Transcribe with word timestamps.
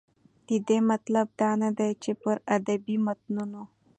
د 0.47 0.49
دې 0.67 0.77
مطلب 0.91 1.25
دا 1.39 1.51
نه 1.61 1.69
دى، 1.79 1.89
چې 2.03 2.11
پر 2.21 2.35
ادبي 2.55 2.95
متونو 3.05 3.63